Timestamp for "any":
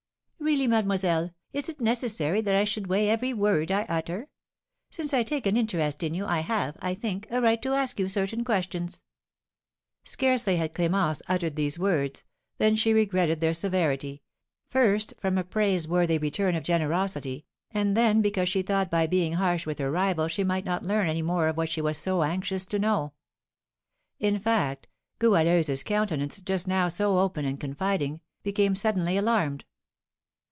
21.07-21.21